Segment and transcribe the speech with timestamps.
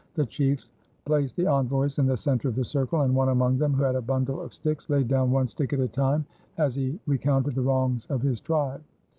[0.15, 0.67] The chiefs
[1.05, 3.93] placed the envoys in the center of the circle, and one among them, who had
[3.93, 6.25] a bundle of sticks, laid down one stick at a time
[6.57, 8.81] as he recounted the wrongs of his tribe.